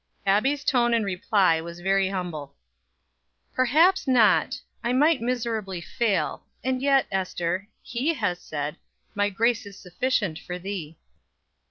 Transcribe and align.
Abbie's 0.25 0.63
tone 0.63 0.95
in 0.95 1.03
reply 1.03 1.61
was 1.61 1.81
very 1.81 2.09
humble. 2.09 2.55
"Perhaps 3.53 4.07
not 4.07 4.59
I 4.83 4.93
might 4.93 5.21
miserably 5.21 5.79
fail; 5.79 6.43
and 6.63 6.81
yet, 6.81 7.05
Ester, 7.11 7.67
He 7.83 8.15
has 8.15 8.39
said, 8.39 8.77
'My 9.13 9.29
grace 9.29 9.67
is 9.67 9.77
sufficient 9.77 10.39
for 10.39 10.57
thee.'" 10.57 10.97